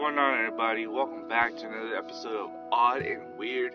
[0.00, 0.86] going on, everybody?
[0.86, 3.74] Welcome back to another episode of Odd and Weird,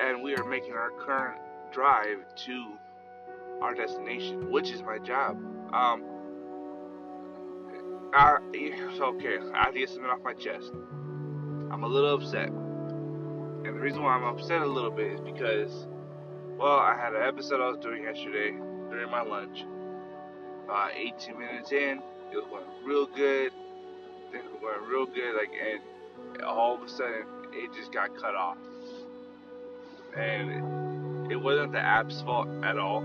[0.00, 1.38] and we are making our current
[1.70, 2.72] drive to
[3.60, 5.36] our destination, which is my job.
[5.74, 6.04] Um,
[8.14, 8.38] I,
[8.98, 10.72] okay, I have to get something off my chest.
[11.70, 15.86] I'm a little upset, and the reason why I'm upset a little bit is because,
[16.56, 18.52] well, I had an episode I was doing yesterday
[18.88, 19.66] during my lunch.
[20.66, 22.00] Uh, 18 minutes in,
[22.32, 23.52] it was going real good
[24.30, 28.56] things were real good, like, and all of a sudden it just got cut off.
[30.16, 33.02] And it, wasn't the app's fault at all.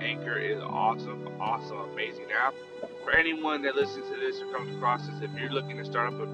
[0.00, 2.54] Anchor is awesome, awesome, amazing app.
[3.02, 6.12] For anyone that listens to this or comes across this, if you're looking to start
[6.12, 6.26] up a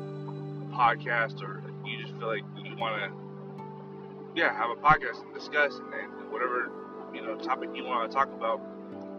[0.75, 5.75] podcast or you just feel like you want to, yeah, have a podcast and discuss
[5.77, 6.71] and whatever
[7.15, 8.61] you know topic you want to talk about,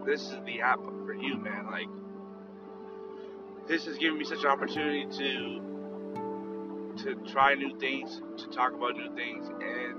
[0.04, 1.66] this is the app for you, man.
[1.70, 1.88] Like
[3.68, 5.62] this has given me such an opportunity to
[7.04, 9.96] to try new things, to talk about new things, and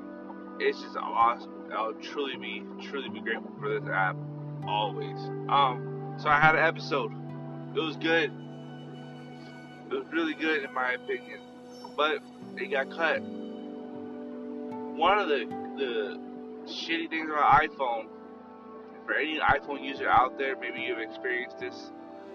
[0.59, 1.51] it's just awesome.
[1.71, 4.15] I'll truly be truly be grateful for this app
[4.67, 5.17] always.
[5.49, 7.11] Um, so I had an episode.
[7.75, 8.31] It was good.
[9.91, 11.39] It was really good in my opinion,
[11.95, 12.19] but
[12.55, 13.21] it got cut.
[14.97, 15.45] One of the
[15.77, 16.19] the
[16.67, 18.07] shitty things about iPhone,
[19.05, 21.91] for any iPhone user out there, maybe you've experienced this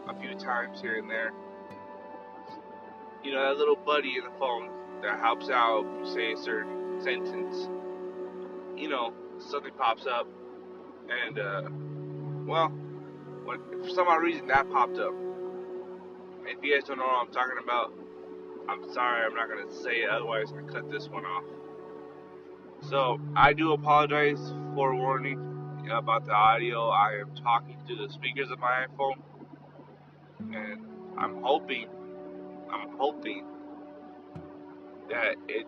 [0.09, 1.33] a few times here and there.
[3.23, 4.69] You know, that little buddy in the phone
[5.03, 7.69] that helps out, say a certain sentence.
[8.77, 10.27] You know, something pops up,
[11.09, 11.63] and, uh,
[12.47, 12.69] well,
[13.45, 15.15] when, for some odd reason that popped up.
[16.45, 17.93] If you guys don't know what I'm talking about,
[18.69, 21.45] I'm sorry, I'm not to say it, otherwise I cut this one off.
[22.89, 24.41] So, I do apologize
[24.75, 26.89] for warning about the audio.
[26.89, 29.23] I am talking to the speakers of my iPhone
[30.55, 30.81] and
[31.17, 31.87] I'm hoping,
[32.71, 33.45] I'm hoping
[35.11, 35.67] that it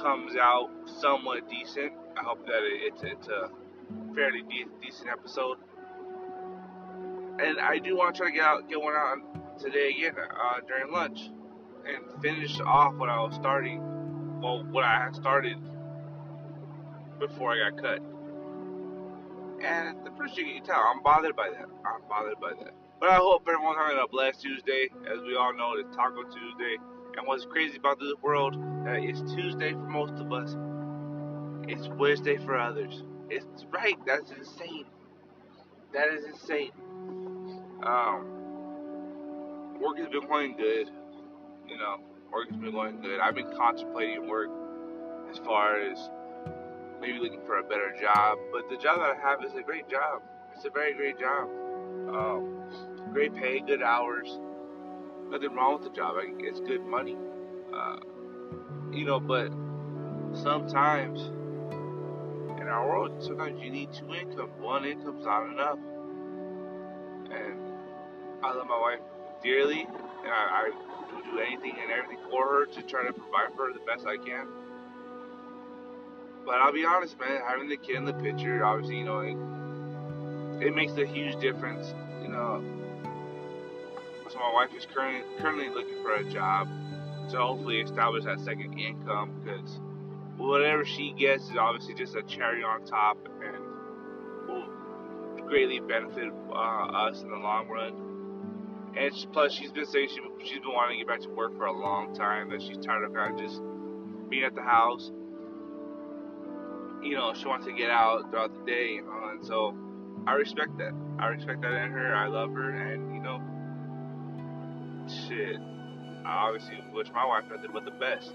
[0.00, 0.70] comes out
[1.00, 1.92] somewhat decent.
[2.16, 3.50] I hope that it's it's a
[4.14, 5.58] fairly de- decent episode,
[7.38, 10.60] and I do want to try to get out get one out today again uh,
[10.66, 11.30] during lunch
[11.86, 13.80] and finish off what I was starting,
[14.40, 15.56] well, what I had started
[17.18, 18.02] before I got cut.
[19.64, 21.66] And the first thing you can tell, I'm bothered by that.
[21.84, 22.74] I'm bothered by that.
[22.98, 24.88] But I hope everyone's having a blessed Tuesday.
[25.04, 26.76] As we all know, it's Taco Tuesday.
[27.16, 30.56] And what's crazy about this world, that it's Tuesday for most of us.
[31.68, 33.02] It's Wednesday for others.
[33.28, 33.96] It's right.
[34.06, 34.86] That's insane.
[35.92, 36.72] That is insane.
[37.82, 38.26] Um,
[39.80, 40.90] work has been going good.
[41.68, 41.98] You know,
[42.32, 43.20] work has been going good.
[43.20, 44.48] I've been contemplating work
[45.30, 46.10] as far as
[47.00, 48.38] maybe looking for a better job.
[48.52, 50.22] But the job that I have is a great job.
[50.54, 51.48] It's a very great job.
[52.08, 52.62] Um,
[53.12, 54.38] great pay, good hours.
[55.30, 56.16] Nothing wrong with the job.
[56.20, 57.16] it's good money.
[57.74, 57.96] Uh,
[58.92, 59.50] you know, but
[60.32, 61.20] sometimes
[62.60, 64.50] in our world, sometimes you need two incomes.
[64.58, 65.78] One income's not enough.
[67.30, 67.58] And
[68.42, 69.00] I love my wife
[69.42, 70.70] dearly, and I, I
[71.30, 74.16] do, anything and everything for her to try to provide for her the best I
[74.16, 74.46] can.
[76.44, 79.36] But I'll be honest, man, having the kid in the picture, obviously, you know, it,
[80.60, 81.94] it makes a huge difference.
[82.22, 82.62] You know,
[84.28, 86.68] so my wife is currently currently looking for a job
[87.30, 89.80] to hopefully establish that second income because
[90.36, 96.54] whatever she gets is obviously just a cherry on top and will greatly benefit uh,
[96.54, 98.92] us in the long run.
[98.96, 101.56] And she, plus, she's been saying she, she's been wanting to get back to work
[101.56, 102.50] for a long time.
[102.50, 103.60] That she's tired of kind of just
[104.30, 105.10] being at the house.
[107.02, 109.76] You know, she wants to get out throughout the day, you know, and so
[110.26, 110.92] I respect that.
[111.18, 112.14] I respect that in her.
[112.14, 113.40] I love her, and you know,
[115.08, 115.56] shit.
[116.24, 118.32] I obviously wish my wife nothing but the best.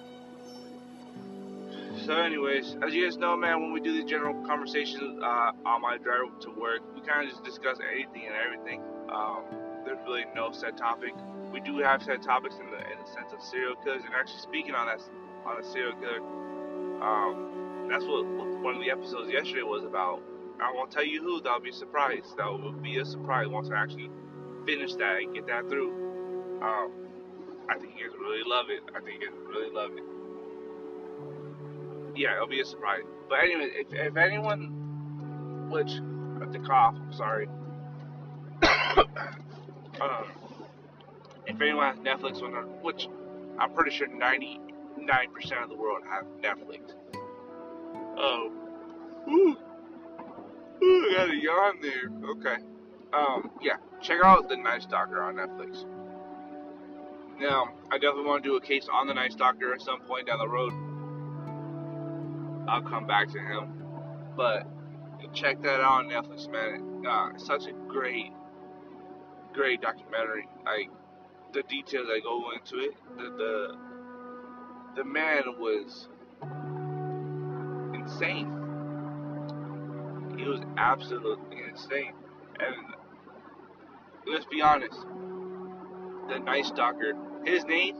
[2.05, 5.81] So, anyways, as you guys know, man, when we do these general conversations uh, on
[5.81, 8.81] my drive to work, we kind of just discuss anything and everything.
[9.11, 9.43] Um,
[9.83, 11.13] there's really no set topic.
[11.51, 14.39] We do have set topics in the in the sense of serial killers, and actually
[14.39, 15.01] speaking on that
[15.45, 16.21] on a serial killer,
[17.03, 20.21] um, that's what, what one of the episodes yesterday was about.
[20.61, 21.41] I won't tell you who.
[21.41, 22.23] That'll be a surprise.
[22.37, 24.09] That will be a surprise once I actually
[24.65, 25.91] finish that and get that through.
[26.61, 26.91] Um,
[27.69, 28.83] I think you guys really love it.
[28.95, 30.03] I think you guys really love it.
[32.15, 33.01] Yeah, it'll be a surprise.
[33.27, 35.91] But anyway, if, if anyone, which,
[36.41, 37.47] at the cough, sorry.
[38.61, 40.25] um,
[41.47, 43.07] if anyone has Netflix, which
[43.57, 44.59] I'm pretty sure 99%
[45.63, 46.93] of the world have Netflix.
[48.17, 48.51] Oh.
[50.83, 51.13] Ooh.
[51.15, 52.09] Got a yawn there.
[52.31, 52.57] Okay.
[53.13, 53.77] Um, yeah.
[54.01, 55.85] Check out The Night Stalker on Netflix.
[57.39, 60.27] Now, I definitely want to do a case on the Night Stalker at some point
[60.27, 60.73] down the road.
[62.67, 63.73] I'll come back to him.
[64.35, 64.67] But
[65.33, 67.05] check that out on Netflix, man.
[67.07, 68.31] Uh, such a great,
[69.53, 70.47] great documentary.
[70.65, 70.89] Like
[71.53, 72.95] the details that go into it.
[73.17, 73.77] The the,
[74.97, 76.07] the man was
[77.93, 78.60] insane.
[80.41, 82.13] He was absolutely insane.
[82.59, 82.75] And
[84.25, 84.99] let's be honest,
[86.29, 87.13] the Night Stalker,
[87.45, 87.95] his name,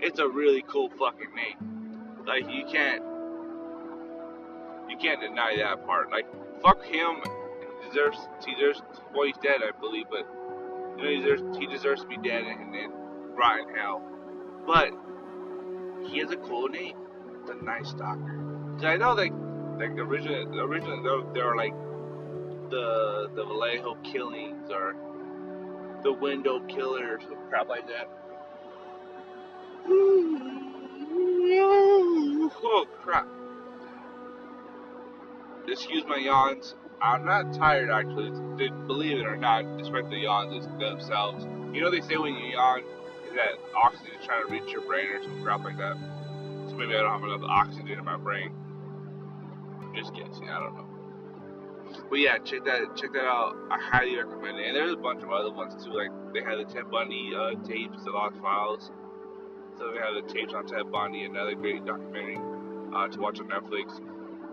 [0.00, 2.24] it's a really cool fucking name.
[2.26, 3.02] Like you can't
[4.88, 6.10] you can't deny that part.
[6.10, 6.26] Like
[6.62, 7.22] fuck him.
[7.82, 8.80] He deserves he deserves
[9.14, 10.26] well he's dead I believe, but
[10.96, 12.92] you know he deserves he deserves to be dead and, and
[13.36, 14.02] rot in hell.
[14.66, 14.90] But
[16.08, 16.96] he has a cool name,
[17.46, 18.42] the Night Stalker.
[18.76, 19.14] Cause I know
[19.78, 21.74] like like originally originally there, there are like
[22.70, 24.94] the the Vallejo killings or
[26.02, 28.08] the window killers or crap like that.
[32.68, 33.26] Oh crap.
[35.68, 36.74] Excuse my yawns.
[37.00, 38.30] I'm not tired actually.
[38.86, 41.44] Believe it or not, despite the yawns themselves.
[41.74, 42.82] You know they say when you yawn
[43.34, 45.96] that oxygen is trying to reach your brain or some crap like that.
[46.68, 48.50] So maybe I don't have enough oxygen in my brain.
[49.96, 50.86] Just guessing, I don't know.
[52.10, 53.56] But yeah, check that check that out.
[53.70, 54.66] I highly recommend it.
[54.66, 55.92] And there's a bunch of other ones too.
[55.92, 58.90] Like they had the Ted Bundy uh, tapes, the Lost Files.
[59.78, 62.38] So they have the tapes on Ted Bundy, another great documentary
[62.94, 64.00] uh, to watch on Netflix.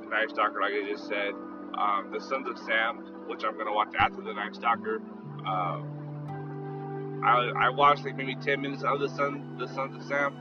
[0.01, 1.33] The Night Stalker, like I just said.
[1.77, 2.97] Um, the Sons of Sam,
[3.27, 5.01] which I'm gonna watch after the Night Stalker.
[5.45, 10.35] Um, I, I watched like maybe 10 minutes of the Son, the Sons of Sam.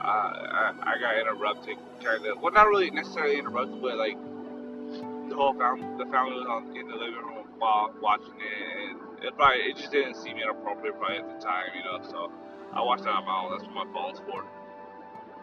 [0.00, 2.40] Uh, I, I got interrupted, kind of.
[2.40, 4.16] Well, not really necessarily interrupted, but like
[5.28, 9.24] the whole family, the family was on, in the living room while watching it, and
[9.24, 11.98] it probably it just didn't seem inappropriate probably at the time, you know.
[12.08, 12.30] So
[12.72, 13.50] I watched that on my own.
[13.58, 14.44] That's what my phone's for.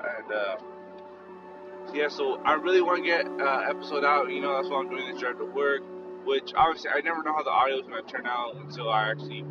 [0.06, 0.58] And uh,
[1.94, 4.32] yeah, so I really want to get uh, episode out.
[4.32, 5.84] You know, that's why I'm doing this drive to work.
[6.26, 9.12] Which obviously I never know how the audio is going to turn out until I
[9.12, 9.46] actually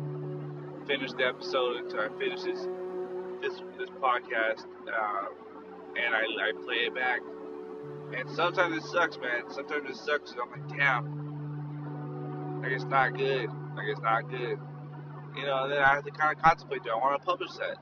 [0.85, 2.67] finish the episode, until I finish this
[3.47, 5.27] this this podcast, uh,
[5.95, 7.21] and I, I play it back
[8.13, 9.43] and sometimes it sucks, man.
[9.49, 13.49] Sometimes it sucks, and I'm like, damn, like it's not good.
[13.75, 14.59] Like it's not good.
[15.35, 17.51] You know, and then I have to kind of contemplate, do I want to publish
[17.53, 17.77] that?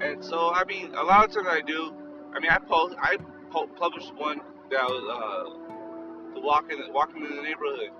[0.00, 1.92] And so, I mean, a lot of times I do.
[2.34, 3.16] I mean, I post, I
[3.50, 7.90] po- published one that was uh, the walking, walking in the neighborhood.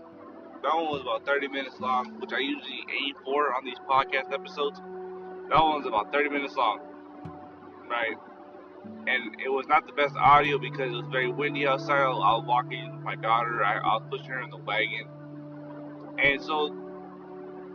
[0.62, 4.32] That one was about 30 minutes long, which I usually aim for on these podcast
[4.32, 4.80] episodes.
[5.48, 6.80] That one's about 30 minutes long,
[7.88, 8.16] right?
[9.06, 12.00] and it was not the best audio because it was very windy outside.
[12.00, 13.64] I was walking my daughter.
[13.64, 15.06] I, I was pushing her in the wagon,
[16.18, 16.66] and so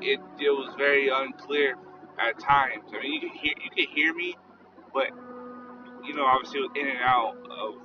[0.01, 1.75] it it was very unclear
[2.19, 2.91] at times.
[2.94, 4.35] I mean, you could hear you could hear me,
[4.94, 5.07] but
[6.06, 7.75] you know, obviously it was in and out of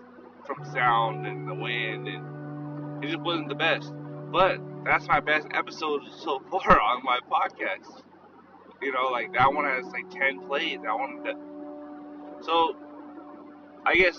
[0.46, 3.92] from sound and the wind, and it just wasn't the best.
[4.32, 8.02] But that's my best episode so far on my podcast.
[8.82, 10.80] You know, like that one has like ten plays.
[10.82, 11.24] That one,
[12.42, 12.76] so
[13.86, 14.18] I guess,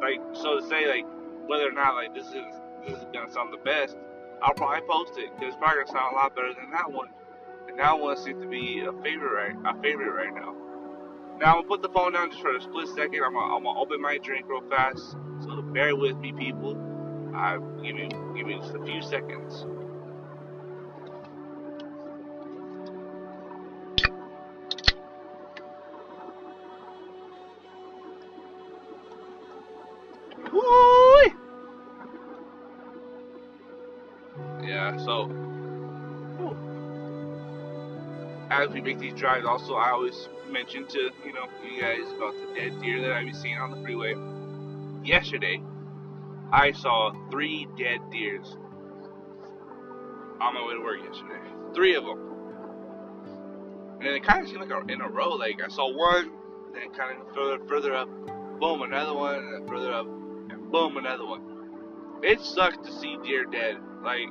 [0.00, 1.04] like, so to say, like,
[1.46, 2.54] whether or not like this is
[2.86, 3.96] this is gonna sound the best,
[4.42, 7.08] I'll probably post it because it's probably gonna sound a lot better than that one.
[7.68, 10.54] And that one seems to be a favorite right, a favorite right now.
[11.38, 13.22] Now I'm gonna put the phone down just for a split second.
[13.22, 15.16] I'm gonna, I'm gonna open my drink real fast.
[15.40, 16.76] So bear with me, people.
[17.34, 19.66] I give me give me just a few seconds.
[35.08, 35.24] So,
[38.50, 42.34] as we make these drives, also I always mention to you know you guys about
[42.34, 44.14] the dead deer that I've been seeing on the freeway.
[45.02, 45.62] Yesterday,
[46.52, 48.54] I saw three dead deers
[50.42, 51.40] on my way to work yesterday.
[51.74, 52.18] Three of them,
[54.00, 55.30] and it kind of seemed like in a row.
[55.30, 56.32] Like I saw one,
[56.74, 58.10] then kind of further further up,
[58.60, 62.20] boom, another one, and further up, and boom, another one.
[62.22, 63.78] It sucks to see deer dead.
[64.04, 64.28] Like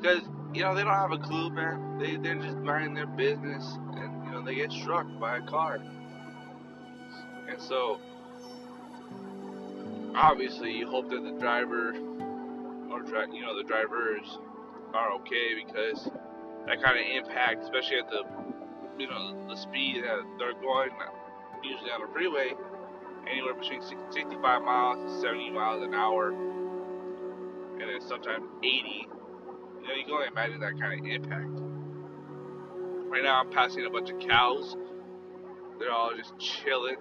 [0.00, 0.22] because
[0.54, 1.98] you know they don't have a clue, man.
[1.98, 5.78] They they're just minding their business, and you know they get struck by a car,
[7.48, 8.00] and so
[10.14, 11.90] obviously you hope that the driver
[12.90, 14.38] or you know the drivers
[14.94, 16.08] are okay because
[16.66, 18.22] that kind of impact, especially at the
[18.98, 21.10] you know the speed that they're going, uh,
[21.62, 22.52] usually on the freeway,
[23.30, 29.08] anywhere between 65 miles to 70 miles an hour, and then sometimes 80
[29.86, 31.48] you know, you can only imagine that kind of impact.
[33.08, 34.76] Right now, I'm passing a bunch of cows.
[35.78, 36.96] They're all just chilling.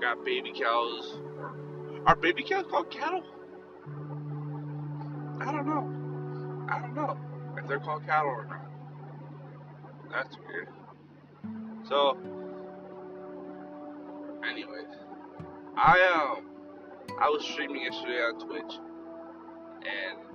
[0.00, 1.18] Got baby cows.
[2.06, 3.22] Are baby cows called cattle?
[5.40, 6.66] I don't know.
[6.68, 7.16] I don't know
[7.56, 8.66] if they're called cattle or not.
[10.10, 10.68] That's weird.
[11.88, 12.16] So,
[14.48, 14.88] anyways,
[15.76, 16.46] I um,
[17.20, 18.78] I was streaming yesterday on Twitch,
[19.82, 20.25] and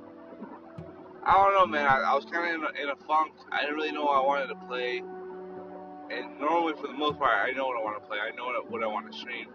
[1.23, 1.85] I don't know, man.
[1.85, 3.33] I, I was kind of in, in, a funk.
[3.51, 4.97] I didn't really know what I wanted to play.
[4.99, 8.17] And normally, for the most part, I know what I want to play.
[8.17, 9.49] I know what, what I want to stream.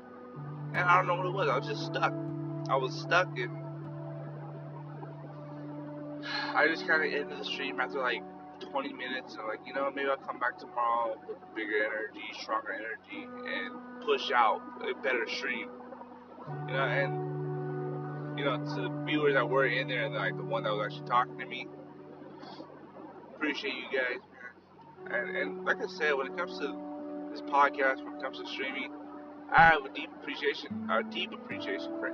[0.74, 1.48] And I don't know what it was.
[1.48, 2.14] I was just stuck.
[2.70, 3.50] I was stuck in.
[6.54, 8.22] I just kind of ended the stream after like
[8.60, 9.34] 20 minutes.
[9.34, 13.74] And like, you know, maybe I'll come back tomorrow with bigger energy, stronger energy, and
[14.06, 15.68] push out a better stream.
[16.68, 17.35] You know, and
[18.36, 21.08] you know, to the viewers that were in there like the one that was actually
[21.08, 21.68] talking to me.
[23.34, 24.20] Appreciate you guys,
[25.10, 25.28] man.
[25.28, 26.74] And, and like I said, when it comes to
[27.30, 28.90] this podcast, when it comes to streaming,
[29.54, 32.08] I have a deep appreciation, a deep appreciation for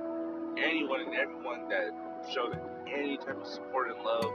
[0.57, 1.91] anyone and everyone that
[2.33, 4.31] showed any type of support and love.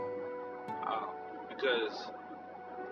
[0.87, 1.09] Um,
[1.49, 2.11] because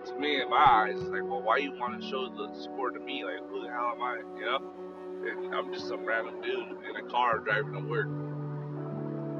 [0.07, 2.93] to me, in my eyes, it's like, well, why you want to show the support
[2.93, 3.25] to me?
[3.25, 4.17] Like, who the hell am I?
[4.37, 4.71] You know?
[5.29, 8.07] And I'm just some random dude in a car driving to work.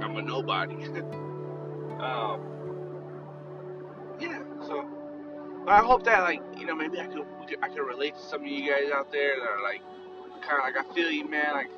[0.01, 0.75] I'm a nobody.
[2.00, 2.42] um,
[4.20, 4.86] yeah, so
[5.68, 7.25] but I hope that like you know maybe I could,
[7.62, 9.82] I could relate to some of you guys out there that are like
[10.42, 11.54] kind of like I feel you, man.
[11.54, 11.70] Like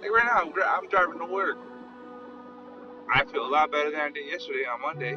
[0.00, 1.58] like right now I'm, I'm driving to work.
[3.12, 5.16] I feel a lot better than I did yesterday on Monday.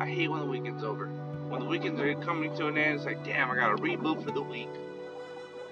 [0.00, 1.08] I hate when the weekend's over.
[1.48, 4.24] When the weekends are coming to an end, it's like damn, I got to reboot
[4.24, 4.70] for the week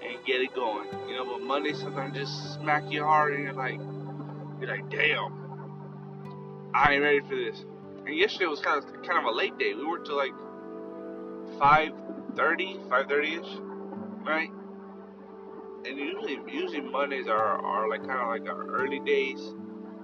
[0.03, 0.89] and get it going.
[1.07, 3.79] You know, but Monday sometimes just smack you hard and you're like,
[4.59, 5.38] you're like damn.
[6.73, 7.63] I ain't ready for this.
[8.05, 9.73] And yesterday was kind of kind of a late day.
[9.73, 10.33] We worked till like
[11.59, 13.57] 5:30, 5:30 ish,
[14.25, 14.49] right?
[15.85, 19.39] And usually, usually Mondays are are like kind of like our early days,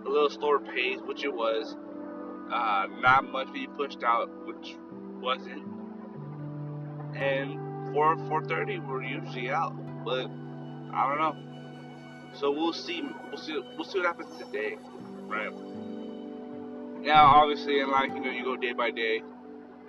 [0.06, 1.76] a little slower pace, which it was.
[2.52, 4.76] Uh, not much being pushed out, which
[5.20, 5.64] wasn't.
[7.16, 10.28] And 4 4:30 we're usually out, but
[10.94, 11.36] I don't know.
[12.34, 13.04] So we'll see.
[13.30, 13.60] We'll see.
[13.76, 14.78] We'll see what happens today,
[15.28, 15.52] right?
[17.06, 19.22] Now, obviously, in life, you know, you go day by day,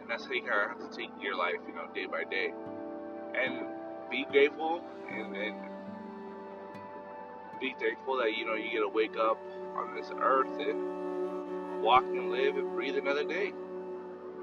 [0.00, 2.24] and that's how you kind of have to take your life, you know, day by
[2.24, 2.52] day,
[3.34, 3.66] and
[4.10, 5.56] be grateful and, and
[7.58, 9.38] be thankful that you know you get to wake up
[9.76, 13.52] on this earth and walk and live and breathe another day.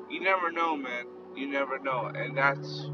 [0.10, 1.06] You never know, man.
[1.36, 2.88] You never know, and that's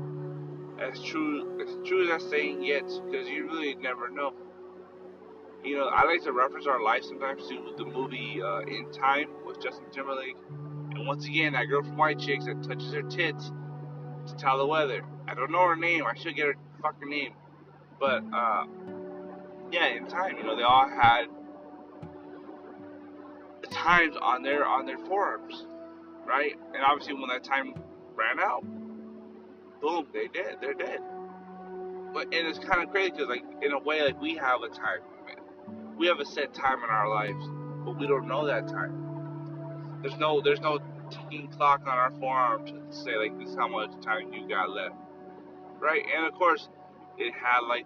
[0.77, 4.33] as true as true as that saying yet, because you really never know
[5.63, 9.27] you know, I like to reference our life sometimes to the movie uh, In Time
[9.45, 10.37] with Justin Timberlake.
[10.95, 13.51] And once again, that girl from White Chicks that touches her tits
[14.27, 15.01] to tell the weather.
[15.27, 16.03] I don't know her name.
[16.05, 17.33] I should get her fucking name.
[17.99, 18.65] But uh,
[19.71, 21.25] yeah, in time, you know, they all had
[23.69, 25.65] times on their on their forearms,
[26.25, 26.53] right?
[26.73, 27.73] And obviously, when that time
[28.15, 28.63] ran out,
[29.81, 30.57] boom, they dead.
[30.61, 30.99] They're dead.
[32.13, 34.69] But and it's kind of crazy because, like, in a way, like we have a
[34.69, 34.99] time
[35.99, 37.45] we have a set time in our lives,
[37.83, 39.99] but we don't know that time.
[40.01, 40.79] There's no there's no
[41.11, 44.69] ticking clock on our forearm to say like this is how much time you got
[44.69, 44.95] left.
[45.77, 46.03] Right?
[46.15, 46.69] And of course
[47.17, 47.85] it had like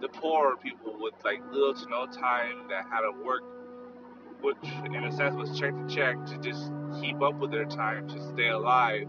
[0.00, 3.44] the poorer people with like little to no time that had to work
[4.40, 8.08] which in a sense was check to check to just keep up with their time
[8.08, 9.06] to stay alive.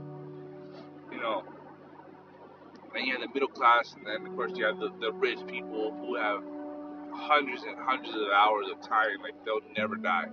[1.12, 1.43] You know.
[2.93, 5.39] Then you have the middle class and then of course you have the, the rich
[5.48, 6.43] people who have
[7.13, 10.27] hundreds and hundreds of hours of time, like they'll never die.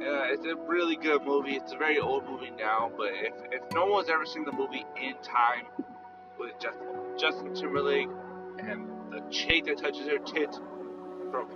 [0.00, 1.52] Yeah, it's a really good movie.
[1.52, 4.84] It's a very old movie now, but if, if no one's ever seen the movie
[5.00, 5.66] In Time
[6.38, 8.08] with Justin, Justin Timberlake
[8.58, 10.60] and the chick that touches her tits
[11.30, 11.46] from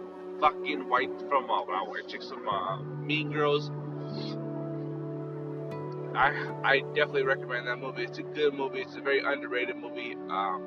[0.40, 3.70] fucking white from uh, not white chicks from uh, Mean Girls,
[6.14, 6.32] I
[6.64, 8.04] I definitely recommend that movie.
[8.04, 8.80] It's a good movie.
[8.80, 10.14] It's a very underrated movie.
[10.30, 10.62] Um,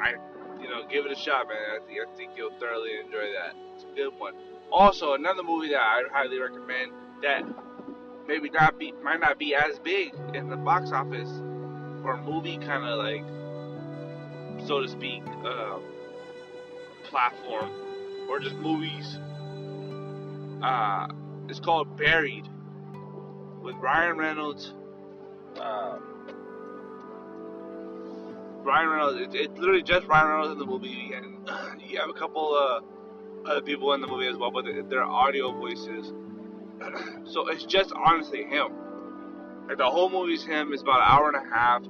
[0.00, 0.14] I
[0.60, 1.56] you know, give it a shot, man.
[1.56, 3.54] I think, I think you'll thoroughly enjoy that.
[3.74, 4.34] It's a good one.
[4.70, 7.42] Also, another movie that I highly recommend that
[8.26, 11.30] maybe not be might not be as big in the box office
[12.04, 13.24] or movie kind of like
[14.66, 15.78] so to speak uh,
[17.04, 17.70] platform
[18.28, 19.18] or just movies.
[20.62, 21.08] Uh,
[21.48, 22.46] it's called Buried
[23.62, 24.74] with Ryan Reynolds.
[25.58, 25.98] Uh,
[28.64, 29.20] Ryan Reynolds.
[29.20, 31.48] It's, it's literally just Ryan Reynolds in the movie, and
[31.86, 35.52] you have a couple uh, other people in the movie as well, but they're audio
[35.52, 36.12] voices.
[37.24, 38.68] so it's just honestly him.
[39.68, 40.72] Like the whole movie's him.
[40.72, 41.82] It's about an hour and a half.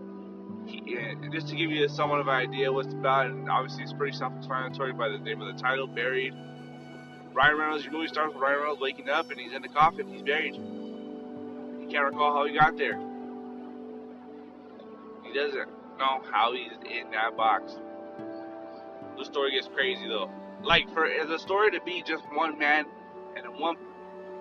[0.67, 4.17] he, just to give you somewhat of an idea what's about, and obviously it's pretty
[4.17, 6.35] self-explanatory by the name of the title, Buried.
[7.33, 10.09] Ryan Reynolds, your movie starts with Ryan Reynolds waking up and he's in the coffin,
[10.09, 10.55] he's buried.
[10.55, 12.99] He can't recall how he got there.
[15.23, 17.77] He doesn't know how he's in that box.
[19.19, 20.31] The story gets crazy though.
[20.63, 22.87] Like for the story to be just one man
[23.37, 23.77] and one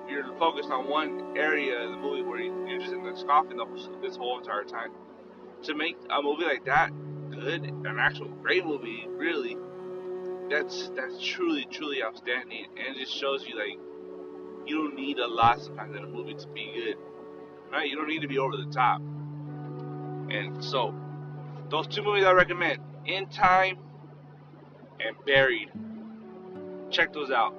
[0.10, 3.60] you're focused on one area of the movie where you're just in the coffin
[4.02, 4.92] this whole entire time.
[5.64, 6.92] To make a movie like that
[7.32, 9.58] good, an actual great movie, really,
[10.50, 13.80] that's that's truly truly outstanding, and it just shows you like
[14.66, 16.98] you don't need a lot sometimes in a movie to be good,
[17.72, 17.90] right?
[17.90, 19.02] You don't need to be over the top.
[20.30, 20.94] And so,
[21.70, 23.78] those two movies I recommend: In Time
[25.06, 25.70] and Buried.
[26.90, 27.54] Check those out.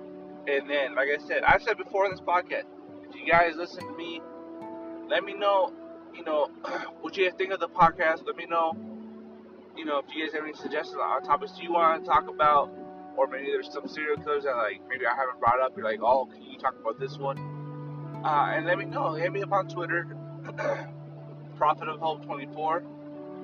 [0.47, 2.65] And then, like I said, I said before in this podcast,
[3.09, 4.23] if you guys listen to me,
[5.09, 5.73] let me know,
[6.15, 6.49] you know,
[7.01, 8.27] what you guys think of the podcast.
[8.27, 8.75] Let me know,
[9.77, 12.71] you know, if you guys have any suggestions on topics you want to talk about,
[13.17, 15.77] or maybe there's some serial killers that like maybe I haven't brought up.
[15.77, 17.39] You're like, oh, can you talk about this one?
[18.25, 19.13] Uh, and let me know.
[19.15, 20.07] Hit me up on Twitter,
[21.57, 22.83] Prophet of Hope 24,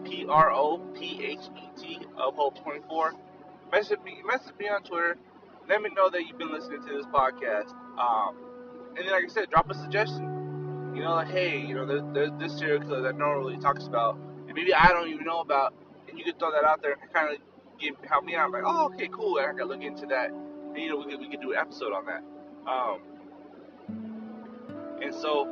[0.05, 3.15] P R O P H E T of Hope 24.
[3.73, 5.17] Message me, message me on Twitter
[5.69, 7.73] let me know that you've been listening to this podcast.
[7.99, 8.37] Um,
[8.97, 10.93] and then, like I said, drop a suggestion.
[10.95, 13.59] You know, like, hey, you know, there's, there's this serial killer that no one really
[13.59, 15.75] talks about, and maybe I don't even know about,
[16.09, 17.41] and you could throw that out there and kind of
[17.81, 18.47] give help me out.
[18.47, 19.39] I'm like, oh, okay, cool.
[19.41, 20.31] I gotta look into that.
[20.31, 22.23] And, you know, we could we could do an episode on that.
[22.71, 23.01] Um,
[25.03, 25.49] and so,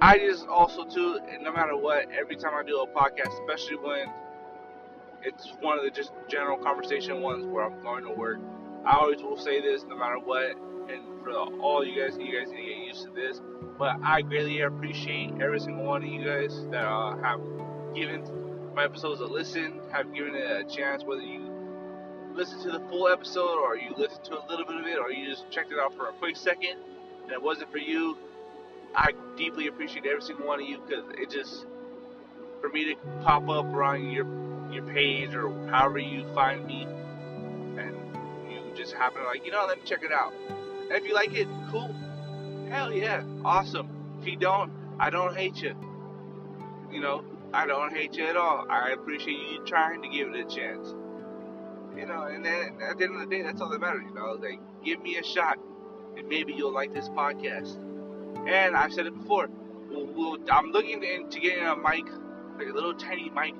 [0.00, 4.06] I just also too, no matter what, every time I do a podcast, especially when
[5.22, 8.38] it's one of the just general conversation ones where I'm going to work
[8.86, 10.52] I always will say this no matter what,
[10.88, 13.40] and for all you guys, you guys need to get used to this.
[13.76, 17.40] But I greatly appreciate every single one of you guys that uh, have
[17.96, 18.22] given
[18.76, 21.50] my episodes a listen, have given it a chance, whether you
[22.32, 25.10] listen to the full episode or you listen to a little bit of it or
[25.10, 26.76] you just checked it out for a quick second
[27.24, 28.16] and it wasn't for you.
[28.96, 31.66] I deeply appreciate every single one of you because it just
[32.62, 34.26] for me to pop up on your
[34.72, 36.84] your page or however you find me
[37.78, 37.94] and
[38.50, 40.32] you just happen to like, you know, let me check it out.
[40.48, 41.94] And if you like it, cool.
[42.70, 43.88] Hell yeah, awesome.
[44.20, 45.74] If you don't, I don't hate you.
[46.90, 48.66] You know, I don't hate you at all.
[48.68, 50.94] I appreciate you trying to give it a chance.
[51.94, 54.04] You know, and then at the end of the day, that's all that matters.
[54.08, 55.58] You know, like give me a shot,
[56.16, 57.85] and maybe you'll like this podcast.
[58.46, 59.48] And I've said it before.
[59.90, 62.06] We'll, we'll, I'm looking into getting a mic,
[62.58, 63.54] like a little tiny mic,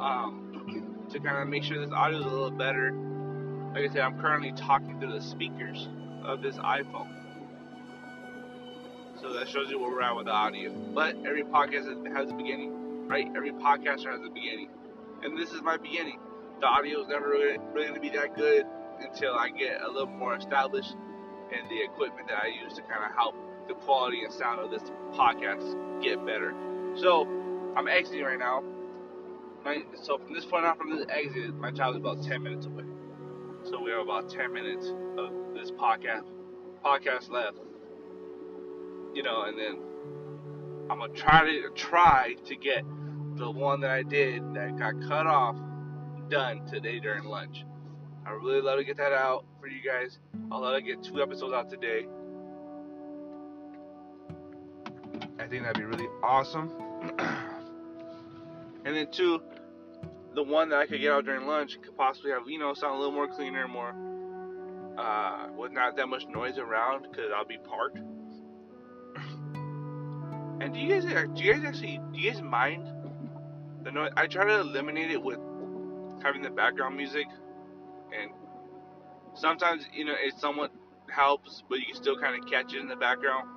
[0.00, 2.94] um, to kind of make sure this audio is a little better
[3.76, 5.86] like I said, I'm currently talking through the speakers
[6.24, 7.10] of this iPhone.
[9.20, 10.72] So that shows you where we're at with the audio.
[10.94, 11.84] But every podcast
[12.16, 13.28] has a beginning, right?
[13.36, 14.70] Every podcaster has a beginning.
[15.22, 16.20] And this is my beginning.
[16.60, 18.64] The audio is never really, really going to be that good
[19.00, 20.94] until I get a little more established
[21.52, 23.34] and the equipment that I use to kind of help
[23.68, 26.54] the quality and sound of this podcast get better.
[26.96, 27.26] So
[27.76, 28.62] I'm exiting right now.
[29.64, 32.66] My, so from this point on, from this exit, my job is about 10 minutes
[32.66, 32.84] away.
[33.64, 34.86] So we have about 10 minutes
[35.18, 36.24] of this podcast
[36.84, 37.58] podcast left.
[39.14, 39.78] You know, and then
[40.88, 42.84] I'm gonna try to try to get
[43.36, 45.56] the one that I did that got cut off
[46.28, 47.64] done today during lunch.
[48.24, 50.18] I really love to get that out for you guys.
[50.50, 52.06] I'll let to get two episodes out today.
[55.38, 56.70] I think that'd be really awesome.
[58.84, 59.42] and then two,
[60.34, 62.94] the one that I could get out during lunch could possibly have, you know, sound
[62.94, 63.94] a little more cleaner, more,
[64.96, 67.98] uh, with not that much noise around because I'll be parked.
[69.16, 72.88] and do you guys, do you guys actually, do you guys mind
[73.84, 74.12] the noise?
[74.16, 75.38] I try to eliminate it with
[76.22, 77.26] having the background music,
[78.18, 78.30] and
[79.34, 80.72] sometimes, you know, it somewhat
[81.10, 83.48] helps, but you can still kind of catch it in the background.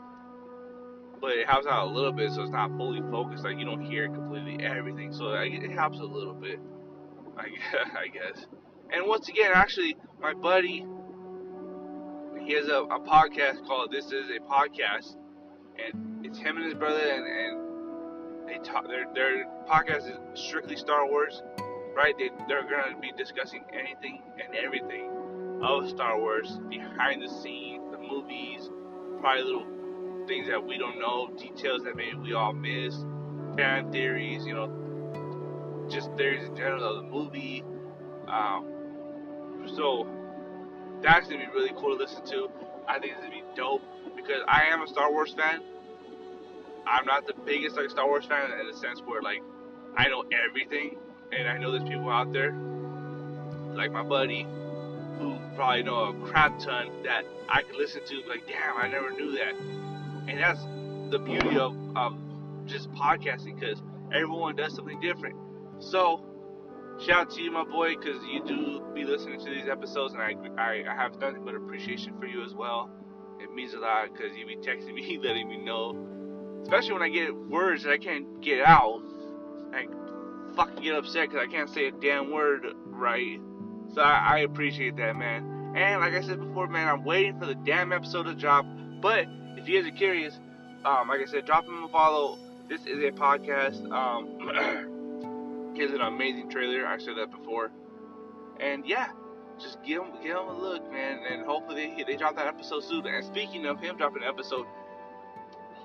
[1.22, 3.44] But it helps out a little bit, so it's not fully focused.
[3.44, 6.60] Like you don't hear completely everything, so it helps a little bit.
[7.38, 8.46] I guess.
[8.92, 10.86] And once again, actually, my buddy,
[12.42, 15.16] he has a, a podcast called "This Is a Podcast,"
[15.78, 18.88] and it's him and his brother, and, and they talk.
[18.88, 21.42] Their their podcast is strictly Star Wars,
[21.96, 22.16] right?
[22.18, 25.12] They they're gonna be discussing anything and everything
[25.62, 28.70] of Star Wars, behind the scenes, the movies,
[29.22, 29.68] probably little
[30.30, 33.04] things that we don't know, details that maybe we all missed,
[33.58, 37.63] fan theories, you know, just theories in general of the movie.
[38.28, 40.08] Um, so
[41.02, 42.48] that's gonna be really cool to listen to.
[42.88, 43.82] I think it's gonna be dope
[44.15, 45.62] because I am a Star Wars fan.
[46.86, 49.42] I'm not the biggest like Star Wars fan in the sense where like
[49.98, 50.96] I know everything,
[51.36, 52.52] and I know there's people out there,
[53.74, 54.46] like my buddy,
[55.18, 59.10] who probably know a crap ton that I could listen to, like, damn, I never
[59.10, 59.88] knew that.
[60.30, 60.62] And that's
[61.10, 62.15] the beauty of, of
[62.68, 63.82] just podcasting, because
[64.13, 65.36] everyone does something different.
[65.80, 66.24] So,
[67.04, 70.22] shout out to you, my boy, because you do be listening to these episodes, and
[70.22, 72.92] I, I, I have nothing but appreciation for you as well.
[73.39, 75.98] It means a lot because you be texting me, letting me know,
[76.62, 79.02] especially when I get words that I can't get out.
[79.74, 79.88] I
[80.56, 83.39] fucking get upset because I can't say a damn word right.
[83.96, 85.74] So I, I appreciate that, man.
[85.76, 88.65] And like I said before, man, I'm waiting for the damn episode to drop.
[89.02, 89.26] But
[89.58, 90.40] if you guys are curious,
[90.86, 92.38] um, like I said, drop him a follow.
[92.68, 93.90] This is a podcast.
[93.92, 96.86] Um, here's an amazing trailer.
[96.88, 97.72] I said that before.
[98.60, 99.10] And yeah,
[99.60, 101.20] just give him, give him a look, man.
[101.30, 103.06] And hopefully they, they drop that episode soon.
[103.06, 104.66] And speaking of him dropping an episode,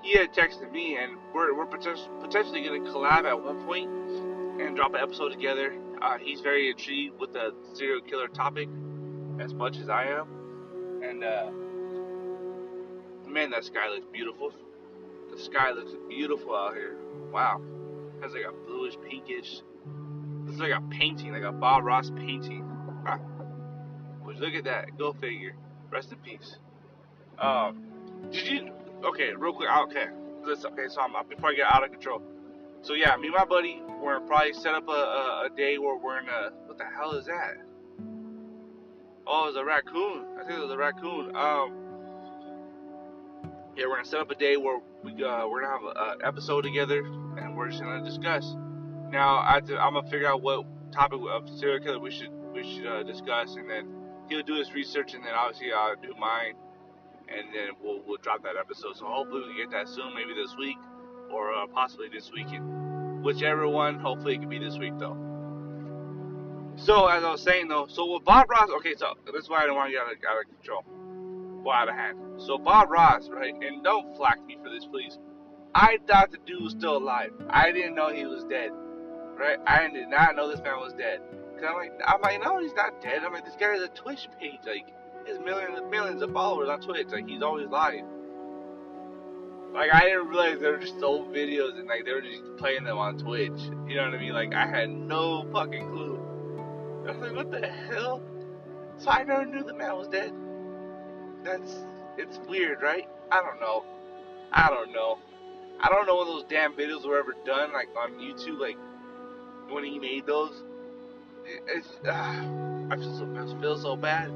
[0.01, 3.89] he had texted me, and we're, we're potentially going to collab at one point
[4.61, 5.73] and drop an episode together.
[6.01, 8.69] Uh, he's very intrigued with the serial killer topic
[9.39, 11.01] as much as I am.
[11.03, 11.51] And, uh,
[13.35, 14.53] man, that sky looks beautiful.
[15.29, 16.95] The sky looks beautiful out here.
[17.33, 17.61] Wow.
[18.17, 19.61] It has like a bluish, pinkish.
[20.47, 22.61] It's like a painting, like a Bob Ross painting.
[24.23, 24.97] Which, look at that.
[24.97, 25.53] Go figure.
[25.91, 26.57] Rest in peace.
[27.37, 27.83] Um,
[28.31, 28.71] did you?
[29.03, 29.69] Okay, real quick.
[29.69, 30.05] Okay,
[30.45, 30.71] listen.
[30.71, 32.21] Okay, so I'm before I get out of control.
[32.83, 35.97] So yeah, me and my buddy, we're probably set up a, a, a day where
[35.97, 36.51] we're gonna.
[36.67, 37.57] What the hell is that?
[39.27, 40.25] Oh, it's a raccoon.
[40.39, 41.35] I think it was a raccoon.
[41.35, 41.84] Um,
[43.75, 46.61] yeah, we're gonna set up a day where we uh, we're gonna have an episode
[46.61, 46.99] together,
[47.37, 48.55] and we're just gonna discuss.
[49.11, 52.87] Now, I am gonna figure out what topic of serial killer we should we should
[52.87, 53.87] uh, discuss, and then
[54.29, 56.55] he'll do his research, and then obviously I'll do mine,
[57.27, 58.95] and then we'll we'll drop that episode.
[58.95, 60.77] So hopefully we get that soon, maybe this week
[61.31, 63.23] or uh, possibly this weekend.
[63.23, 65.17] Whichever one, hopefully it can be this week though.
[66.77, 69.65] So as I was saying though, so with Bob Ross, okay, so that's why I
[69.65, 70.85] don't want to get out of, out of control,
[71.65, 72.17] of hand.
[72.37, 75.17] So Bob Ross, right, and don't flack me for this, please.
[75.73, 77.31] I thought the dude was still alive.
[77.49, 78.71] I didn't know he was dead,
[79.37, 79.57] right?
[79.67, 81.19] I did not know this man was dead.
[81.55, 83.23] Cause I'm like, I'm like, no, he's not dead.
[83.23, 84.87] I'm like, this guy has a Twitch page, like,
[85.25, 87.07] he has millions and millions of followers on Twitch.
[87.09, 88.05] Like, he's always live.
[89.75, 92.85] Like I didn't realize they were just old videos and like they were just playing
[92.85, 93.59] them on Twitch.
[93.85, 94.31] You know what I mean?
[94.31, 96.17] Like I had no fucking clue.
[97.05, 98.21] I was like, what the hell?
[98.97, 100.31] So I never knew the man was dead.
[101.45, 101.75] That's
[102.17, 103.07] it's weird, right?
[103.31, 103.85] I don't know.
[104.51, 105.19] I don't know.
[105.79, 108.77] I don't know when those damn videos were ever done, like on YouTube, like
[109.69, 110.63] when he made those.
[111.67, 114.31] It's uh, I feel so I feel so bad.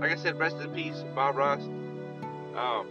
[0.00, 1.62] Like I said, rest in peace, Bob Ross.
[1.62, 2.88] Um,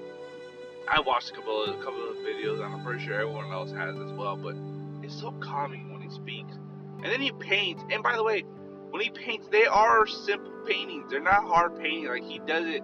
[0.90, 3.96] I watched a couple of a couple of videos, I'm pretty sure everyone else has
[3.96, 4.36] as well.
[4.36, 4.56] But
[5.02, 6.54] it's so calming when he speaks,
[7.02, 7.82] and then he paints.
[7.90, 8.44] And by the way,
[8.90, 11.10] when he paints, they are simple paintings.
[11.10, 12.08] They're not hard painting.
[12.08, 12.84] Like he does it.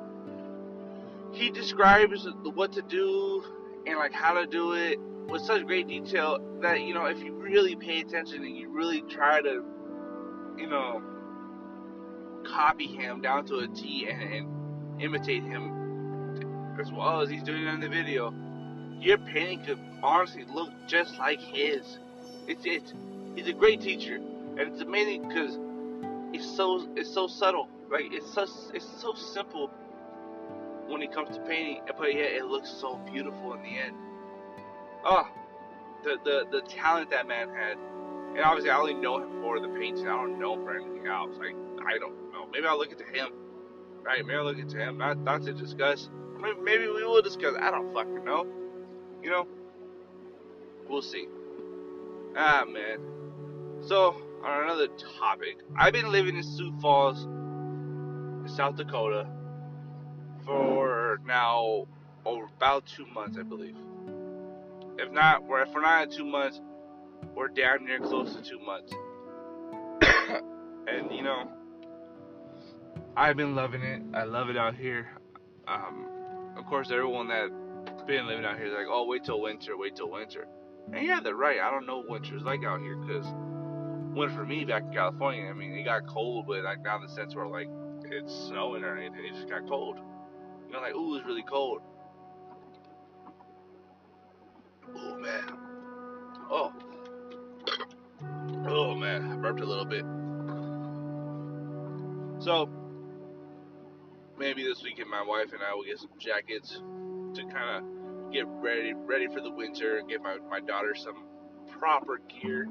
[1.32, 3.44] He describes what to do
[3.86, 7.34] and like how to do it with such great detail that you know if you
[7.34, 9.63] really pay attention and you really try to,
[10.58, 11.02] you know,
[12.46, 17.68] copy him down to a T and, and imitate him as well as he's doing
[17.68, 18.34] in the video,
[19.00, 22.00] your painting could honestly look just like his.
[22.48, 22.94] It's it's
[23.36, 25.58] he's a great teacher, and it's amazing because
[26.34, 27.68] it's so it's so subtle.
[27.92, 29.72] Like it's so it's so simple
[30.89, 33.95] when it comes to painting, but yet it looks so beautiful in the end.
[35.04, 35.28] Oh,
[36.04, 37.78] the the the talent that man had,
[38.36, 40.08] and obviously I only know him for the painting.
[40.08, 41.36] I don't know for anything else.
[41.38, 42.47] Like I don't know.
[42.52, 43.30] Maybe I'll look into him.
[44.02, 44.25] Right?
[44.25, 44.97] Maybe I'll look into him.
[44.97, 47.56] Not not to discuss Maybe we will discuss.
[47.60, 48.45] I don't fucking know.
[49.21, 49.47] You know?
[50.88, 51.28] We'll see.
[52.36, 52.99] Ah, man.
[53.82, 54.88] So, on another
[55.19, 57.28] topic, I've been living in Sioux Falls,
[58.56, 59.28] South Dakota,
[60.50, 61.86] for now
[62.26, 63.76] over about two months, I believe.
[64.98, 66.60] If not, we're if we're not at two months,
[67.36, 68.92] we're damn near close to two months.
[70.88, 71.52] and you know,
[73.16, 74.02] I've been loving it.
[74.16, 75.08] I love it out here.
[75.68, 76.08] Um,
[76.58, 79.96] of course, everyone that's been living out here is like, oh, wait till winter, wait
[79.96, 80.48] till winter.
[80.92, 81.60] And yeah, they're right.
[81.60, 83.28] I don't know what winter's like out here because
[84.16, 87.14] winter for me back in California, I mean, it got cold, but like in the
[87.14, 87.70] sense where like
[88.06, 89.24] it's snowing or anything.
[89.26, 90.00] It just got cold.
[90.70, 91.82] You know, like, ooh, it's really cold.
[94.96, 95.58] Oh, man.
[96.52, 96.72] Oh.
[98.68, 99.32] Oh, man.
[99.32, 100.06] I burped a little bit.
[102.44, 102.70] So,
[104.38, 106.70] maybe this weekend my wife and I will get some jackets
[107.34, 111.26] to kind of get ready ready for the winter and get my, my daughter some
[111.80, 112.68] proper gear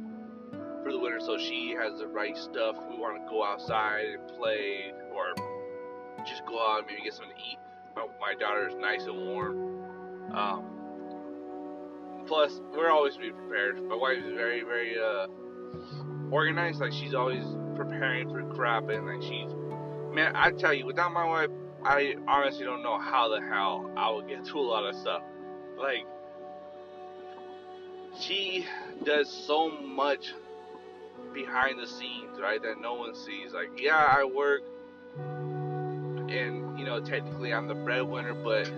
[0.85, 2.77] for the winter, so she has the right stuff.
[2.89, 5.35] We want to go outside and play, or
[6.25, 7.59] just go out and maybe get something to eat.
[7.99, 9.85] My, my daughter is nice and warm.
[10.33, 10.65] Um,
[12.27, 13.83] plus, we're always be prepared.
[13.83, 15.27] My wife is very, very uh,
[16.31, 16.81] organized.
[16.81, 19.51] Like she's always preparing for crap, and like she's
[20.15, 20.37] man.
[20.37, 21.51] I tell you, without my wife,
[21.85, 25.23] I honestly don't know how the hell I would get through a lot of stuff.
[25.77, 26.07] Like
[28.21, 28.65] she
[29.05, 30.35] does so much
[31.33, 32.63] behind the scenes, right?
[32.63, 33.53] That no one sees.
[33.53, 34.63] Like, yeah, I work,
[36.31, 38.71] and you know, technically I'm the breadwinner, but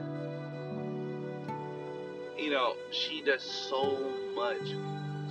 [2.38, 4.74] you know, she does so much,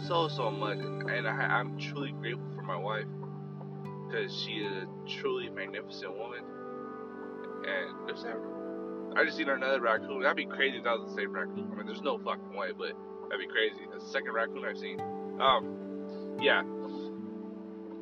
[0.08, 3.06] so so much, and I, I'm truly grateful for my wife
[4.08, 4.88] because she is a
[5.22, 6.44] truly magnificent woman.
[7.66, 8.38] And there's that.
[9.16, 10.22] I just seen another raccoon.
[10.22, 11.70] That'd be crazy if that was the same raccoon.
[11.72, 12.94] I mean, there's no fucking way, but
[13.30, 13.86] that'd be crazy.
[13.92, 15.00] The second raccoon I've seen.
[15.42, 16.64] Um, yeah,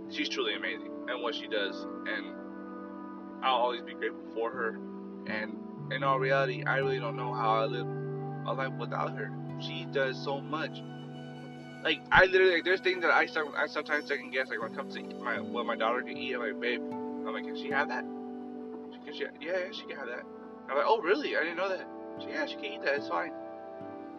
[0.10, 2.34] she's truly amazing and what she does, and
[3.44, 4.80] I'll always be grateful for her.
[5.28, 5.58] And
[5.92, 7.88] in all reality, I really don't know how I live
[8.46, 9.32] a life without her.
[9.60, 10.82] She does so much.
[11.84, 14.50] Like I literally, like, there's things that I I sometimes second guess.
[14.50, 17.34] Like when it comes to my what my daughter can eat, I'm like, babe, I'm
[17.34, 18.04] like, can she have that?
[18.04, 19.22] Can she?
[19.22, 20.24] Yeah, yeah, she can have that.
[20.70, 21.38] I'm like, oh really?
[21.38, 21.88] I didn't know that.
[22.20, 22.96] She, yeah, she can eat that.
[22.96, 23.32] It's fine.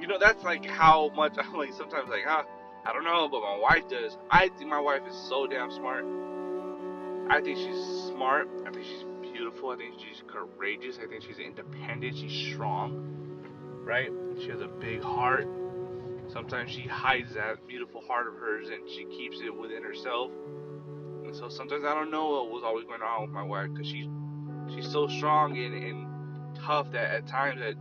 [0.01, 2.45] You know, that's like how much I'm like sometimes like, huh?
[2.87, 4.17] I don't know, but my wife does.
[4.31, 6.05] I think my wife is so damn smart.
[7.29, 8.49] I think she's smart.
[8.67, 9.05] I think she's
[9.39, 9.71] beautiful.
[9.71, 10.99] I think she's courageous.
[11.03, 12.17] I think she's independent.
[12.17, 13.41] She's strong,
[13.85, 14.11] right?
[14.41, 15.47] She has a big heart.
[16.33, 20.33] Sometimes she hides that beautiful heart of hers and she keeps it within herself.
[21.25, 23.87] And so sometimes I don't know what was always going on with my wife because
[23.87, 24.09] she's
[24.75, 27.75] she's so strong and, and tough that at times that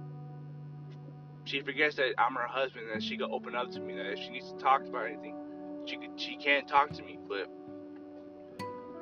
[1.45, 3.95] she forgets that I'm her husband and she can open up to me.
[3.95, 5.35] That if she needs to talk about anything,
[5.85, 7.17] she could, she can't talk to me.
[7.27, 7.49] But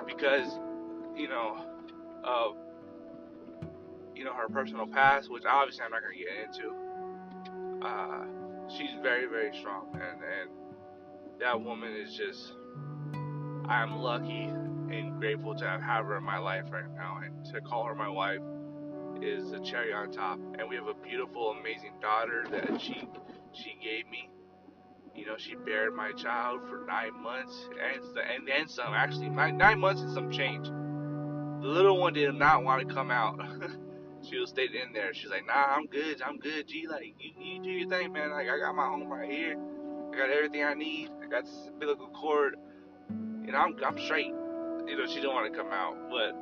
[0.08, 0.48] because
[1.16, 1.75] you know
[2.26, 2.56] of
[4.16, 7.86] you know her personal past, which obviously I'm not gonna get into.
[7.86, 10.50] Uh, she's very very strong, and and
[11.40, 12.54] that woman is just.
[13.68, 17.86] I'm lucky and grateful to have her in my life right now, and to call
[17.86, 18.40] her my wife
[19.22, 20.40] is a cherry on top.
[20.60, 23.08] And we have a beautiful, amazing daughter that she
[23.54, 24.30] she gave me.
[25.16, 28.94] You know, she bared my child for nine months and and then some.
[28.94, 30.68] Actually, nine, nine months and some change.
[31.66, 33.42] The little one did not want to come out.
[34.22, 35.16] she was stayed in there.
[35.16, 36.22] She's like, Nah, I'm good.
[36.22, 36.68] I'm good.
[36.68, 38.30] G, like you, you do your thing, man.
[38.30, 39.58] Like I got my home right here.
[40.14, 41.10] I got everything I need.
[41.24, 42.58] I got this umbilical cord.
[43.10, 44.28] You know, I'm I'm straight.
[44.28, 46.38] You know, she don't want to come out, but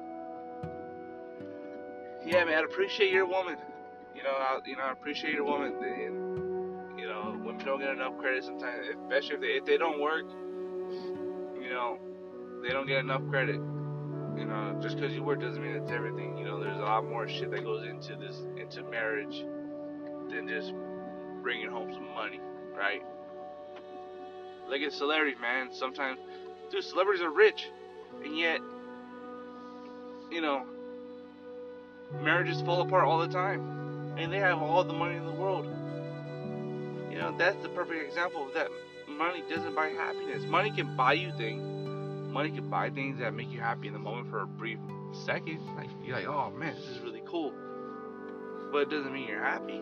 [2.28, 3.56] yeah, man, I appreciate your woman.
[4.14, 5.74] You know, I, you know, I appreciate your woman.
[5.82, 10.02] And, you know, women don't get enough credit sometimes, especially if they if they don't
[10.02, 10.26] work.
[11.62, 11.98] You know,
[12.62, 13.62] they don't get enough credit.
[14.36, 16.38] You uh, know, just because you work doesn't mean it's everything.
[16.38, 19.46] You know, there's a lot more shit that goes into this into marriage
[20.30, 20.74] than just
[21.41, 22.39] bringing home some money,
[22.76, 23.04] right?
[24.69, 25.69] Look at celebrities, man.
[25.72, 26.19] Sometimes,
[26.72, 27.69] dude, celebrities are rich,
[28.24, 28.60] and yet,
[30.32, 30.65] you know,
[32.22, 35.65] marriages fall apart all the time, and they have all the money in the world.
[37.12, 38.69] You know, that's the perfect example of that.
[39.08, 40.43] Money doesn't buy happiness.
[40.46, 41.73] Money can buy you things.
[42.34, 44.80] Money can buy things that make you happy in the moment for a brief
[45.12, 45.60] second.
[45.76, 47.54] Like you're like, oh man, this is really cool.
[48.72, 49.80] But it doesn't mean you're happy.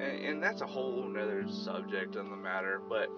[0.00, 2.80] And, and that's a whole nother subject on the matter.
[2.88, 3.08] But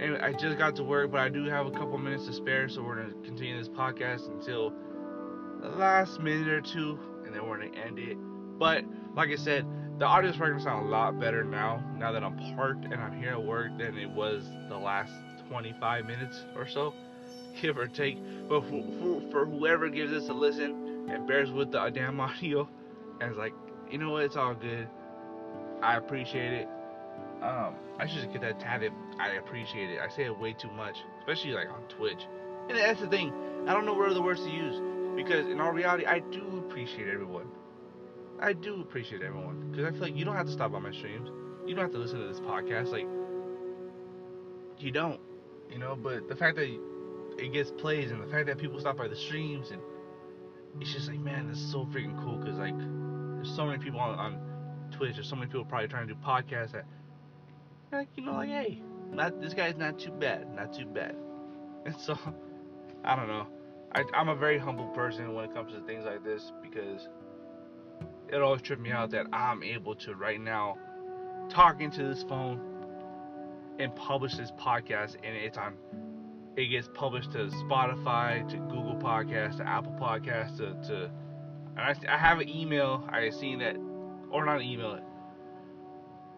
[0.00, 2.66] anyway, I just got to work, but I do have a couple minutes to spare,
[2.70, 4.72] so we're gonna continue this podcast until
[5.60, 8.16] the last minute or two, and then we're gonna end it.
[8.58, 9.66] But like I said,
[9.98, 11.84] the audio is probably gonna sound a lot better now.
[11.98, 15.12] Now that I'm parked and I'm here at work than it was the last
[15.48, 16.94] 25 minutes or so,
[17.60, 18.18] give or take.
[18.48, 22.68] But for, for, whoever gives this a listen and bears with the damn audio,
[23.20, 23.52] and it's like,
[23.90, 24.88] you know what, it's all good.
[25.82, 26.68] I appreciate it.
[27.42, 28.92] Um, I should get that tatted.
[29.18, 30.00] I appreciate it.
[30.00, 32.26] I say it way too much, especially like on Twitch.
[32.68, 33.32] And that's the thing.
[33.66, 34.80] I don't know what other words to use.
[35.14, 37.46] Because in all reality, I do appreciate everyone.
[38.40, 39.70] I do appreciate everyone.
[39.70, 41.28] Because I feel like you don't have to stop by my streams.
[41.66, 42.90] You don't have to listen to this podcast.
[42.90, 43.06] Like,
[44.78, 45.20] you don't.
[45.70, 46.68] You know, but the fact that
[47.38, 49.80] it gets plays and the fact that people stop by the streams and
[50.80, 52.36] it's just like, man, this is so freaking cool.
[52.36, 54.38] Because, like, there's so many people on, on
[54.90, 55.14] Twitch.
[55.14, 56.84] There's so many people probably trying to do podcasts that,
[57.92, 60.52] like, you know, like, hey, not this guy's not too bad.
[60.54, 61.16] Not too bad.
[61.86, 62.16] And so,
[63.04, 63.46] I don't know.
[63.92, 67.08] I, I'm a very humble person when it comes to things like this because
[68.28, 70.78] it always tripped me out that I'm able to right now
[71.50, 72.58] talk into this phone
[73.78, 75.74] and publish this podcast, and it's on.
[76.56, 81.10] It gets published to Spotify, to Google Podcasts, to Apple Podcasts, to, to
[81.76, 83.08] I, I have an email.
[83.10, 83.76] I seen that,
[84.30, 85.00] or not an email,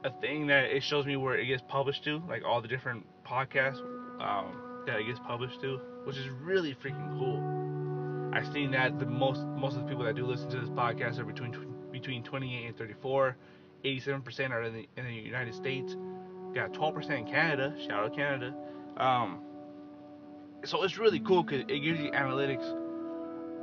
[0.04, 3.04] a thing that it shows me where it gets published to, like all the different
[3.26, 3.80] podcasts
[4.20, 8.32] um, that it gets published to, which is really freaking cool.
[8.32, 11.18] I've seen that the most most of the people that do listen to this podcast
[11.18, 11.54] are between
[11.90, 13.36] between 28 and 34.
[13.84, 15.96] 87% are in the, in the United States.
[16.56, 17.74] Got 12% in Canada.
[17.86, 18.54] Shout out Canada.
[18.96, 19.40] Um,
[20.64, 22.64] so it's really cool because it gives you analytics.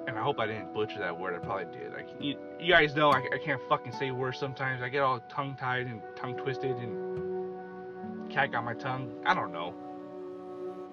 [0.08, 1.34] And I hope I didn't butcher that word.
[1.34, 1.92] I probably did.
[1.92, 4.84] Like you, you guys know, I, I can't fucking say words sometimes.
[4.84, 9.12] I get all tongue tied and tongue twisted and cat got my tongue.
[9.26, 9.74] I don't know.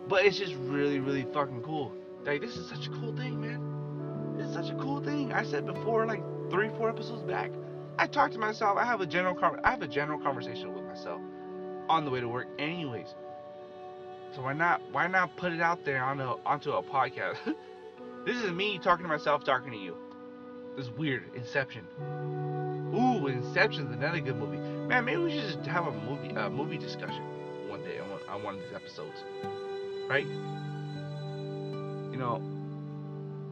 [0.08, 1.92] But it's just really, really fucking cool.
[2.24, 4.38] Like this is such a cool thing, man.
[4.38, 5.34] It's such a cool thing.
[5.34, 7.50] I said before, like three, four episodes back,
[7.98, 8.78] I talk to myself.
[8.78, 11.20] I have a general, I have a general conversation with myself
[11.90, 13.14] on the way to work, anyways.
[14.35, 17.38] So why not, why not put it out there onto onto a podcast?
[18.24, 19.96] this is me talking to myself, talking to you.
[20.76, 21.85] This is weird Inception.
[22.94, 24.57] Ooh, Inception's another good movie.
[24.57, 27.22] Man, maybe we should just have a movie, a movie discussion
[27.68, 29.24] one day on one, on one of these episodes,
[30.09, 30.26] right?
[32.12, 32.40] You know,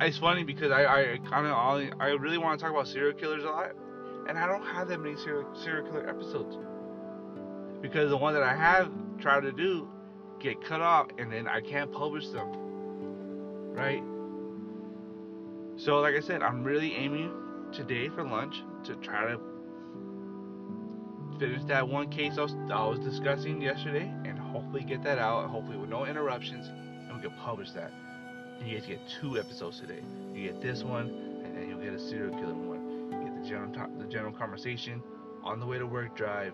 [0.00, 3.42] it's funny because I, I kind of I really want to talk about serial killers
[3.42, 3.72] a lot,
[4.28, 6.56] and I don't have that many serial, serial killer episodes
[7.80, 9.88] because the one that I have tried to do
[10.40, 12.48] get cut off, and then I can't publish them,
[13.74, 14.02] right?
[15.76, 17.32] So, like I said, I'm really aiming
[17.72, 19.40] today for lunch to try to
[21.38, 25.48] finish that one case I was, I was discussing yesterday, and hopefully get that out,
[25.50, 27.92] hopefully with no interruptions, and we can publish that
[28.64, 30.02] you guys get two episodes today.
[30.34, 31.08] You get this one,
[31.44, 33.12] and then you'll get a serial killer one.
[33.12, 35.02] You get the general the general conversation
[35.44, 36.52] on the way to work drive,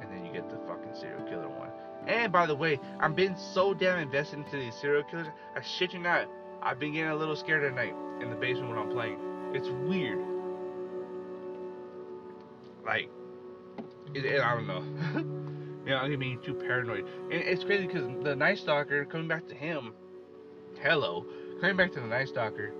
[0.00, 1.70] and then you get the fucking serial killer one.
[2.06, 5.26] And by the way, I'm being so damn invested into these serial killers.
[5.54, 6.28] I shit you not,
[6.62, 9.18] I've been getting a little scared at night in the basement when I'm playing.
[9.52, 10.18] It's weird.
[12.84, 13.10] Like,
[14.14, 14.82] it, it, I don't know.
[15.84, 17.06] you know, I'm getting too paranoid.
[17.30, 19.92] And it's crazy because the Night Stalker, coming back to him,
[20.80, 21.26] hello,
[21.60, 22.72] coming back to the Night Stalker,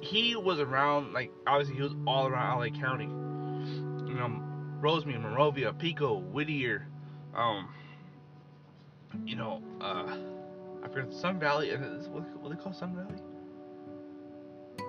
[0.00, 3.06] he was around, like, obviously he was all around LA County.
[3.06, 4.40] You know,
[4.80, 6.86] Rosemead, Monrovia, Pico, Whittier,
[7.34, 7.68] um,
[9.24, 10.16] you know, uh,
[10.82, 11.70] I forget, Sun Valley,
[12.10, 13.20] what, what they call Sun Valley?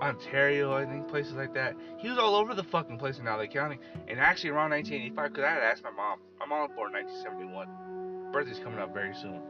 [0.00, 1.74] Ontario, I think, places like that.
[1.98, 3.78] He was all over the fucking place in LA County.
[4.06, 7.04] And actually around 1985, because I had asked my mom, my mom was born in
[7.04, 8.32] 1971.
[8.32, 9.40] Birthday's coming up very soon.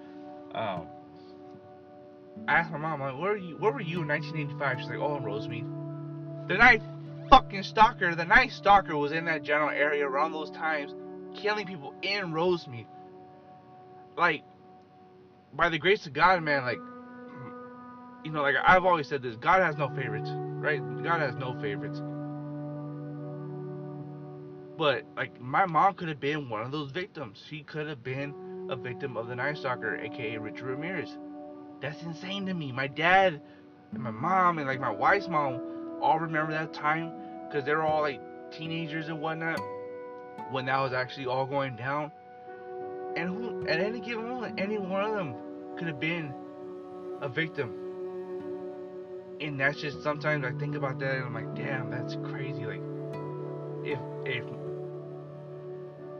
[0.55, 0.87] Um,
[2.46, 3.57] I asked my mom, like, where were you?
[3.57, 4.81] Where were you in 1985?
[4.81, 6.48] She's like, oh, in Rosemead.
[6.48, 6.83] The night
[7.49, 10.95] fucking stalker, the night stalker was in that general area around those times,
[11.35, 12.87] killing people in Rosemead.
[14.19, 14.45] Like,
[15.55, 16.79] by the grace of God, man, like,
[18.23, 20.81] you know, like I've always said this, God has no favorites, right?
[21.03, 22.03] God has no favorites.
[24.77, 27.43] But like, my mom could have been one of those victims.
[27.49, 31.17] She could have been a victim of the Night Stalker, aka Richard Ramirez.
[31.81, 32.73] That's insane to me.
[32.73, 33.41] My dad
[33.93, 37.13] and my mom and like my wife's mom all remember that time
[37.49, 39.59] because they were all like teenagers and whatnot
[40.51, 42.13] when that was actually all going down.
[43.17, 45.35] And who, at any given moment, any one of them
[45.77, 46.33] could have been
[47.21, 47.75] a victim.
[49.41, 52.65] And that's just sometimes I think about that and I'm like, damn, that's crazy.
[52.65, 52.83] Like,
[53.85, 54.45] if if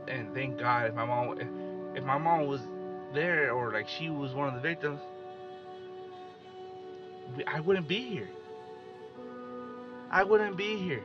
[0.09, 2.61] and thank God if my mom if, if my mom was
[3.13, 5.01] there or like she was one of the victims,
[7.47, 8.29] I wouldn't be here.
[10.11, 11.03] I wouldn't be here.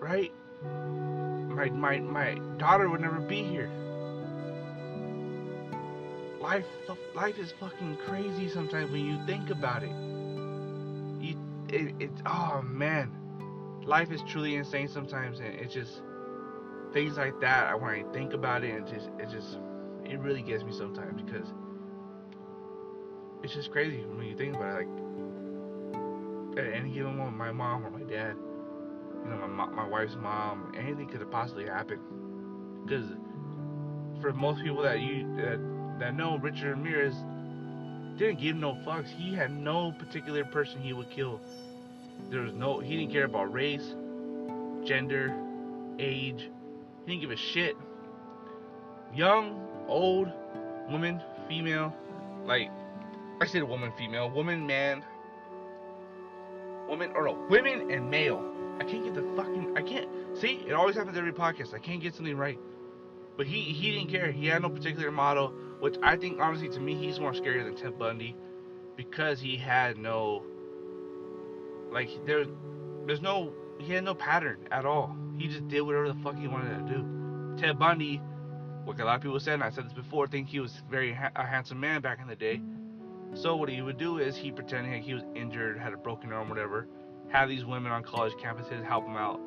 [0.00, 0.32] Right?
[0.62, 3.70] My my my daughter would never be here.
[6.40, 6.66] Life
[7.14, 9.94] life is fucking crazy sometimes when you think about it.
[11.24, 11.36] You
[11.68, 13.10] it, it oh man.
[13.84, 16.02] Life is truly insane sometimes and it's just
[16.92, 19.58] things like that I when I think about it and just it just
[20.04, 21.48] it really gets me sometimes because
[23.42, 24.88] it's just crazy when you think about it.
[24.88, 25.04] Like
[26.58, 28.36] at any given moment, my mom or my dad,
[29.24, 32.00] you know, my my wife's mom, anything could have possibly happened.
[32.84, 33.06] Because
[34.20, 35.58] for most people that you that
[35.98, 37.14] that know Richard Ramirez
[38.18, 39.08] didn't give no fucks.
[39.08, 41.40] He had no particular person he would kill.
[42.30, 43.94] There was no he didn't care about race,
[44.84, 45.34] gender,
[45.98, 46.50] age.
[47.06, 47.76] He didn't give a shit.
[49.14, 50.32] Young, old,
[50.90, 51.94] woman, female,
[52.44, 52.70] like
[53.40, 55.04] I said woman, female, woman, man,
[56.88, 58.42] woman, or no, women and male.
[58.80, 61.74] I can't get the fucking, I can't, see, it always happens every podcast.
[61.74, 62.58] I can't get something right.
[63.36, 64.30] But he he didn't care.
[64.30, 67.74] He had no particular motto, which I think honestly to me he's more scarier than
[67.74, 68.36] Ted Bundy
[68.96, 70.44] because he had no
[71.90, 72.44] like there
[73.06, 75.16] there's no he had no pattern at all.
[75.36, 77.56] He just did whatever the fuck he wanted to do.
[77.60, 78.20] Ted Bundy,
[78.86, 81.12] like a lot of people said, and I said this before, think he was very
[81.12, 82.60] ha- a handsome man back in the day.
[83.34, 86.32] So what he would do is he pretended like he was injured, had a broken
[86.32, 86.86] arm, whatever.
[87.30, 89.40] Have these women on college campuses help him out,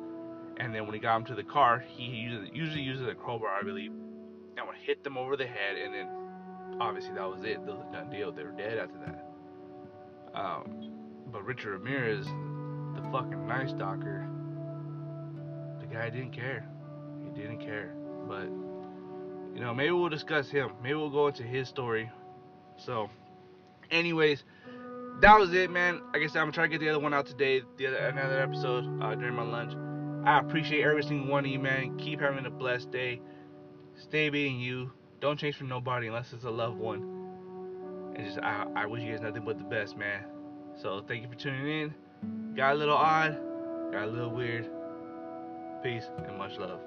[0.58, 3.48] and then when he got them to the car, he usually, usually uses a crowbar,
[3.48, 6.08] I believe, and would hit them over the head, and then
[6.80, 7.58] obviously that was it.
[7.62, 8.32] A done deal.
[8.32, 10.38] They were dead after that.
[10.38, 10.92] Um,
[11.32, 14.26] but Richard Ramirez, the fucking Night Stalker,
[15.80, 16.68] the guy didn't care.
[17.22, 17.94] He didn't care.
[18.26, 18.48] But
[19.54, 20.72] you know, maybe we'll discuss him.
[20.82, 22.10] Maybe we'll go into his story.
[22.76, 23.08] So,
[23.90, 24.44] anyways,
[25.20, 26.00] that was it, man.
[26.12, 27.96] Like I said, I'm gonna try to get the other one out today, the other
[27.96, 29.74] another episode uh, during my lunch.
[30.24, 31.96] I appreciate every single one of you, man.
[31.98, 33.20] Keep having a blessed day.
[33.96, 34.92] Stay being you.
[35.20, 38.12] Don't change for nobody unless it's a loved one.
[38.16, 40.24] And just I, I wish you guys nothing but the best, man.
[40.80, 42.54] So thank you for tuning in.
[42.54, 43.38] Got a little odd,
[43.92, 44.68] got a little weird.
[45.82, 46.80] Peace and much love.